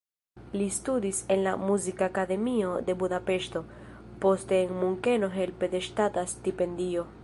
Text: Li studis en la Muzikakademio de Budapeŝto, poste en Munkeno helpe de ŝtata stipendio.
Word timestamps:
Li 0.59 0.69
studis 0.77 1.19
en 1.35 1.43
la 1.47 1.53
Muzikakademio 1.65 2.71
de 2.89 2.97
Budapeŝto, 3.05 3.63
poste 4.25 4.63
en 4.65 4.77
Munkeno 4.83 5.35
helpe 5.41 5.75
de 5.77 5.87
ŝtata 5.91 6.31
stipendio. 6.39 7.11